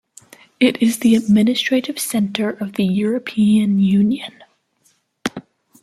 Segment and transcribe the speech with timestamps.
[0.59, 4.31] It is the administrative centre of the European Union.